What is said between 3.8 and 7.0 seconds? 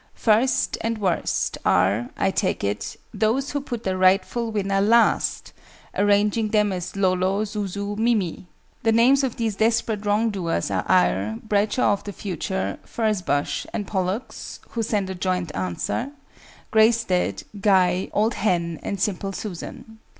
the rightful winner last; arranging them as